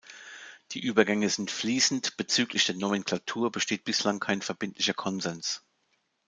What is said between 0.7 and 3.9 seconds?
Die Übergänge sind fließend, bezüglich der Nomenklatur besteht